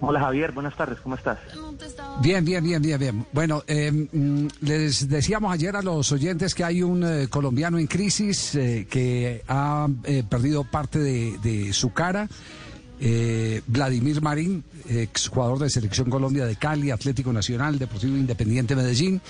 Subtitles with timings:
[0.00, 1.38] Hola Javier, buenas tardes, ¿cómo estás?
[2.20, 3.26] Bien, bien, bien, bien, bien.
[3.32, 7.86] Bueno, eh, mm, les decíamos ayer a los oyentes que hay un eh, colombiano en
[7.86, 12.28] crisis eh, que ha eh, perdido parte de, su cara.
[13.66, 19.20] Vladimir Marín, exjugador de Selección Colombia de Cali, Atlético Nacional, Deportivo Independiente Medellín,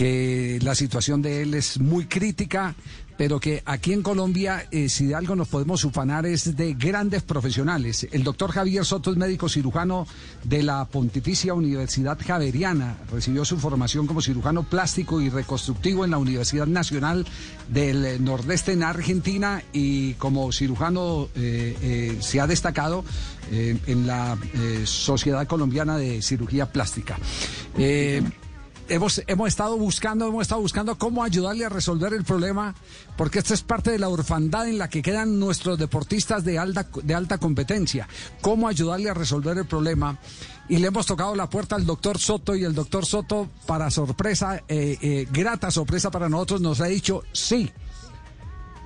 [0.00, 2.74] que la situación de él es muy crítica,
[3.18, 7.22] pero que aquí en Colombia, eh, si de algo nos podemos ufanar, es de grandes
[7.22, 8.08] profesionales.
[8.10, 10.06] El doctor Javier Soto es médico cirujano
[10.42, 12.96] de la Pontificia Universidad Javeriana.
[13.12, 17.26] Recibió su formación como cirujano plástico y reconstructivo en la Universidad Nacional
[17.68, 23.04] del Nordeste en Argentina y como cirujano eh, eh, se ha destacado
[23.52, 27.18] eh, en la eh, Sociedad Colombiana de Cirugía Plástica.
[28.90, 32.74] Hemos, hemos estado buscando, hemos estado buscando cómo ayudarle a resolver el problema,
[33.16, 36.88] porque esta es parte de la orfandad en la que quedan nuestros deportistas de alta,
[37.00, 38.08] de alta competencia.
[38.40, 40.18] Cómo ayudarle a resolver el problema.
[40.68, 44.64] Y le hemos tocado la puerta al doctor Soto y el doctor Soto, para sorpresa,
[44.66, 47.70] eh, eh, grata sorpresa para nosotros, nos ha dicho sí.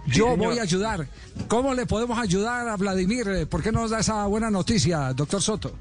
[0.07, 1.09] Yo voy a ayudar.
[1.49, 3.49] ¿Cómo le podemos ayudar a Vladimir?
[3.49, 5.73] ¿Por qué no nos da esa buena noticia, doctor Soto?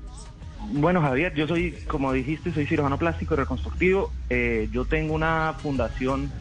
[0.72, 4.12] Bueno Javier, yo soy, como dijiste, soy cirujano plástico y reconstructivo.
[4.30, 6.32] Eh, yo tengo una fundación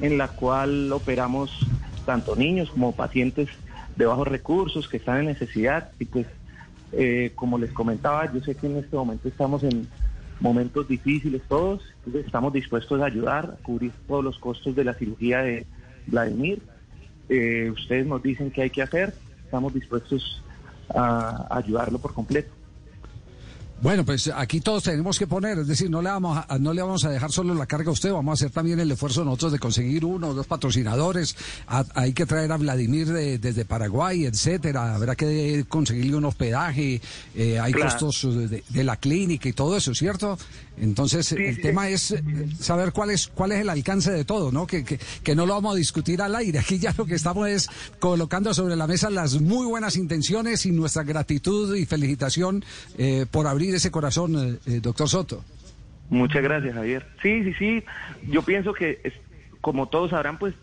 [0.00, 1.66] en la cual operamos
[2.04, 3.48] tanto niños como pacientes
[3.96, 6.26] de bajos recursos que están en necesidad y pues
[6.92, 9.88] eh, como les comentaba, yo sé que en este momento estamos en
[10.40, 11.82] momentos difíciles todos,
[12.14, 15.66] estamos dispuestos a ayudar, a cubrir todos los costos de la cirugía de
[16.06, 16.62] Vladimir.
[17.28, 19.14] Eh, ustedes nos dicen qué hay que hacer,
[19.44, 20.42] estamos dispuestos
[20.94, 22.59] a ayudarlo por completo.
[23.82, 26.82] Bueno, pues aquí todos tenemos que poner, es decir, no le vamos a, no le
[26.82, 29.52] vamos a dejar solo la carga a usted, vamos a hacer también el esfuerzo nosotros
[29.52, 31.34] de conseguir uno o dos patrocinadores.
[31.66, 34.94] A- hay que traer a Vladimir de- desde Paraguay, etcétera.
[34.94, 37.00] Habrá que conseguirle un hospedaje,
[37.34, 37.90] eh, hay Claro.
[37.98, 40.38] costos de, de la clínica y todo eso, ¿cierto?
[40.76, 41.62] Entonces el sí.
[41.62, 42.14] tema es
[42.58, 44.66] saber cuál es cuál es el alcance de todo, ¿no?
[44.66, 46.58] Que, que, que no lo vamos a discutir al aire.
[46.58, 50.70] Aquí ya lo que estamos es colocando sobre la mesa las muy buenas intenciones y
[50.70, 52.62] nuestra gratitud y felicitación
[52.98, 55.44] eh, por abrir ese corazón, eh, eh, doctor Soto.
[56.08, 57.06] Muchas gracias, Javier.
[57.22, 57.84] Sí, sí, sí.
[58.28, 59.14] Yo pienso que, es-
[59.60, 60.54] como todos sabrán, pues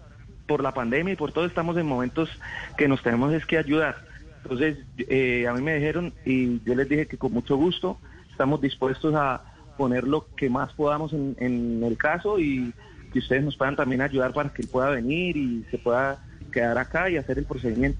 [0.47, 2.29] por la pandemia y por todo estamos en momentos
[2.77, 3.95] que nos tenemos es que ayudar.
[4.43, 7.97] Entonces, eh, a mí me dijeron y yo les dije que con mucho gusto
[8.31, 9.41] estamos dispuestos a
[9.77, 12.73] poner lo que más podamos en, en el caso y
[13.13, 16.77] que ustedes nos puedan también ayudar para que él pueda venir y se pueda quedar
[16.77, 17.99] acá y hacer el procedimiento.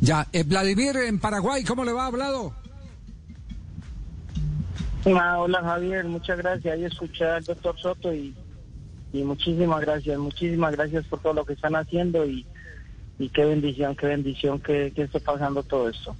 [0.00, 2.52] Ya, eh, Vladimir en Paraguay, ¿cómo le va hablado?
[5.06, 6.74] Ah, hola Javier, muchas gracias.
[6.74, 8.34] Ahí escuché al doctor Soto y,
[9.12, 12.44] y muchísimas gracias, muchísimas gracias por todo lo que están haciendo y,
[13.18, 16.14] y qué bendición, qué bendición que, que esté pasando todo esto.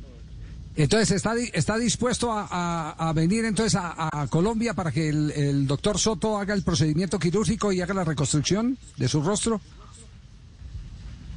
[0.76, 5.32] Entonces, ¿está, está dispuesto a, a- a venir entonces a, a Colombia para que el,
[5.32, 9.60] el doctor Soto haga el procedimiento quirúrgico y haga la reconstrucción de su rostro?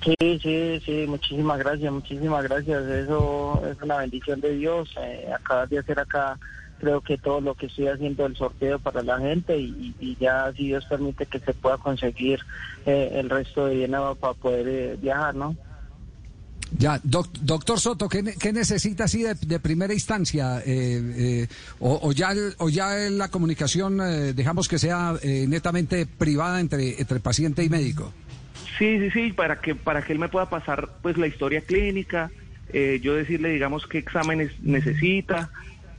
[0.06, 2.84] Sí, sí, sí, muchísimas gracias, muchísimas gracias.
[2.84, 4.90] Eso es una bendición de Dios.
[5.02, 6.38] Eh, acabas de hacer acá,
[6.81, 10.52] creo que todo lo que estoy haciendo el sorteo para la gente y, y ya
[10.58, 12.40] si Dios permite que se pueda conseguir
[12.86, 15.56] eh, el resto de dinero para poder eh, viajar, ¿no?
[16.78, 20.59] Ya, doc- doctor Soto, ¿qué, ne- qué necesita así de, de primera instancia?
[20.66, 21.47] Eh, eh,
[21.80, 26.59] o, o ya, el- o ya la comunicación, eh, dejamos que sea eh, netamente privada
[26.62, 28.12] entre, entre paciente y médico?
[28.80, 32.31] Sí, sí, sí, para que para que él me pueda pasar pues la historia clínica,
[32.74, 35.50] eh, yo decirle digamos qué exámenes necesita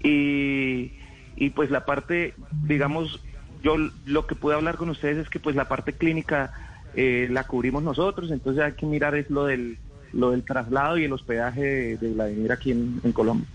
[0.02, 0.92] y,
[1.36, 2.34] y pues la parte,
[2.64, 3.20] digamos,
[3.62, 3.76] yo
[4.06, 6.52] lo que pude hablar con ustedes es que pues la parte clínica
[6.94, 9.78] eh, la cubrimos nosotros, entonces hay que mirar es lo del
[10.12, 13.46] lo del traslado y el hospedaje de, de Vladimir aquí en, en Colombia.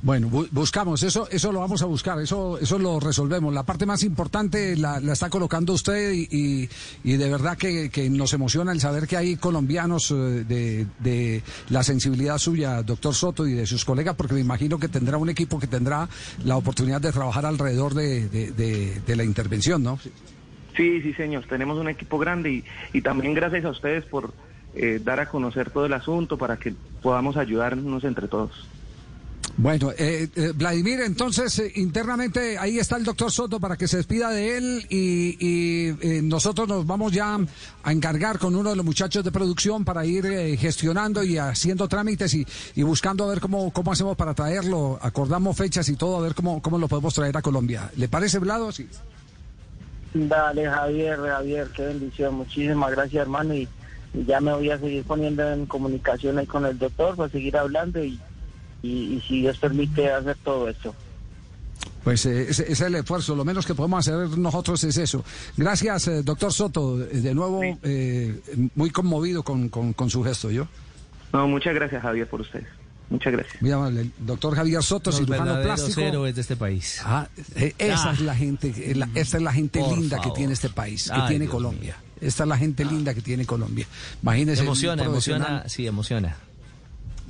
[0.00, 3.52] Bueno, bu- buscamos, eso eso lo vamos a buscar, eso eso lo resolvemos.
[3.52, 6.68] La parte más importante la, la está colocando usted y,
[7.02, 11.82] y, de verdad que, nos emociona el saber que hay colombianos eh, de, de la
[11.82, 15.58] sensibilidad suya, doctor Soto, y de sus colegas, porque me imagino que tendrá un equipo
[15.58, 16.08] que tendrá
[16.44, 19.98] la oportunidad de trabajar alrededor de, de, de- de la intervención, ¿no?
[20.76, 21.44] Sí, sí, señor.
[21.48, 24.32] Tenemos un equipo grande y, y también gracias a ustedes por
[24.74, 26.72] eh, dar a conocer todo el asunto para que
[27.02, 28.52] podamos ayudarnos entre todos.
[29.60, 33.96] Bueno, eh, eh, Vladimir, entonces eh, internamente ahí está el doctor Soto para que se
[33.96, 37.36] despida de él y, y, eh, nosotros nos vamos ya
[37.82, 40.24] a encargar con uno de los muchachos de producción para ir
[40.56, 42.46] gestionando y haciendo trámites y,
[42.76, 44.96] y buscando a ver cómo, cómo hacemos para traerlo.
[45.02, 47.90] Acordamos fechas y todo, a ver cómo, cómo lo podemos traer a Colombia.
[47.96, 48.70] ¿Le parece, Vlado?
[48.70, 48.88] Sí.
[50.14, 52.36] Dale, Javier, Javier, qué bendición.
[52.36, 53.54] Muchísimas gracias, hermano.
[53.54, 53.68] Y
[54.24, 58.04] ya me voy a seguir poniendo en comunicación ahí con el doctor para seguir hablando
[58.04, 58.20] y,
[58.82, 60.94] y, y si Dios permite hacer todo esto.
[62.04, 65.24] Pues eh, es el esfuerzo, lo menos que podemos hacer nosotros es eso.
[65.56, 68.40] Gracias, eh, doctor Soto, eh, de nuevo eh,
[68.74, 70.66] muy conmovido con, con, con su gesto, ¿yo?
[71.32, 72.66] No, muchas gracias, Javier, por ustedes.
[73.10, 73.60] Muchas gracias.
[73.62, 74.00] Muy amable.
[74.02, 76.00] El doctor Javier Soto, Los cirujano plástico.
[76.00, 77.00] héroes de este país.
[77.04, 77.26] Ah,
[77.56, 78.12] eh, esa Ah.
[78.12, 81.12] es la gente, la- esta es la gente Por linda que tiene este país, que
[81.20, 81.96] Ay, tiene Dios Colombia.
[82.20, 83.86] Esta es la gente linda que tiene Colombia.
[84.22, 84.60] Imagínese.
[84.62, 86.36] un Emociona, emociona, sí, emociona.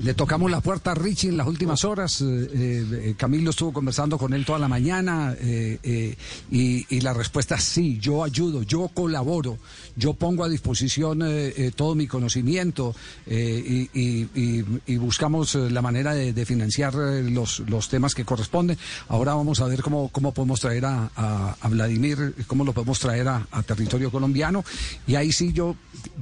[0.01, 2.21] Le tocamos la puerta a Richie en las últimas horas.
[2.21, 6.17] eh, eh, Camilo estuvo conversando con él toda la mañana eh, eh,
[6.53, 9.59] y, y la respuesta es sí, yo ayudo, yo colaboro,
[9.97, 12.95] yo pongo a disposición eh, eh, todo mi conocimiento
[13.27, 18.79] eh, y, buscamos eh, la manera de, financiar eh, los, temas que corresponden.
[19.09, 23.63] Ahora vamos a ver cómo, podemos traer a Vladimir, cómo lo podemos traer a, a
[23.65, 24.65] territorio colombiano.
[25.09, 25.75] Y ahí sí yo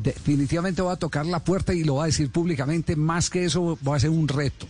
[0.03, 2.97] definitivamente voy a tocar la puerta y lo voy a decir públicamente.
[2.97, 4.67] Más que eso, voy a hacer un reto.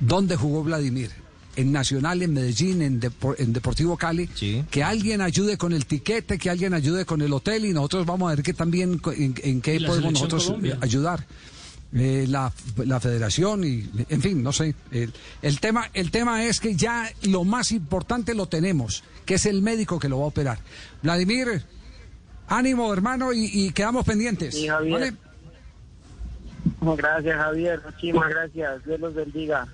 [0.00, 1.10] ¿Dónde jugó Vladimir?
[1.56, 4.28] En Nacional, en Medellín, en, Depor- en Deportivo Cali.
[4.34, 4.64] Sí.
[4.70, 8.30] Que alguien ayude con el tiquete, que alguien ayude con el hotel y nosotros vamos
[8.30, 10.74] a ver que también en, en qué podemos nosotros Colombia.
[10.74, 11.26] eh, ayudar.
[11.92, 12.52] Eh, la,
[12.84, 15.10] la federación y en fin no sé el,
[15.40, 19.62] el tema el tema es que ya lo más importante lo tenemos que es el
[19.62, 20.58] médico que lo va a operar
[21.02, 21.64] Vladimir
[22.48, 24.92] ánimo hermano y, y quedamos pendientes Sí, Javier.
[24.92, 25.14] ¿vale?
[26.80, 27.80] Gracias, Javier.
[27.84, 28.84] Muchísimas gracias.
[28.84, 29.66] Dios los bendiga.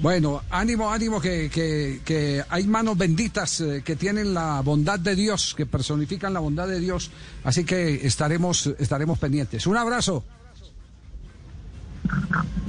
[0.00, 5.14] Bueno, ánimo, ánimo, que, que, que hay manos benditas eh, que tienen la bondad de
[5.14, 7.10] Dios, que personifican la bondad de Dios.
[7.44, 9.66] Así que estaremos, estaremos pendientes.
[9.66, 10.24] Un abrazo.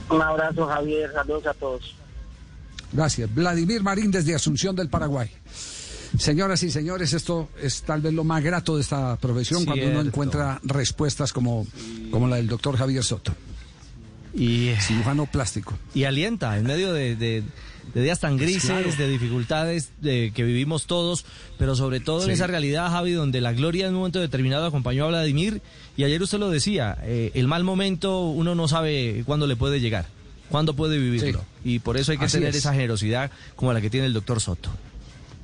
[0.09, 1.11] Un abrazo, Javier.
[1.11, 1.95] Saludos a todos.
[2.91, 3.33] Gracias.
[3.33, 5.31] Vladimir Marín desde Asunción del Paraguay.
[6.17, 10.01] Señoras y señores, esto es tal vez lo más grato de esta profesión cuando uno
[10.01, 11.65] encuentra respuestas como,
[12.11, 13.33] como la del doctor Javier Soto,
[14.35, 15.73] Y, cirujano plástico.
[15.93, 17.43] y alienta en medio de, de-
[17.93, 21.25] de días tan grises, de dificultades de, que vivimos todos,
[21.59, 25.03] pero sobre todo en esa realidad, Javi, donde la gloria en un momento determinado acompañó
[25.05, 25.61] a Vladimir.
[25.97, 29.79] Y ayer usted lo decía, eh, el mal momento uno no sabe cuándo le puede
[29.81, 30.05] llegar,
[30.49, 31.43] cuándo puede vivirlo.
[31.63, 31.71] Sí.
[31.71, 32.55] Y por eso hay que Así tener es.
[32.55, 34.69] esa generosidad como la que tiene el doctor Soto.